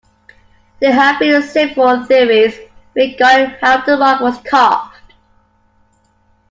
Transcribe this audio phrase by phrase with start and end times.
[0.79, 2.57] There have been several theories
[2.95, 4.95] regarding how the rock was carved.